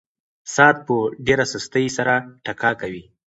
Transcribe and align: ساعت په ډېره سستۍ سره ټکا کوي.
ساعت 0.53 0.77
په 0.87 0.95
ډېره 1.25 1.45
سستۍ 1.53 1.85
سره 1.97 2.13
ټکا 2.45 2.71
کوي. 2.81 3.03